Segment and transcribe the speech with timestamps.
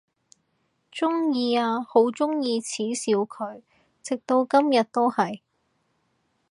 [0.91, 3.61] 鍾意啊，好鍾意恥笑佢，
[4.01, 5.41] 直到今日都係！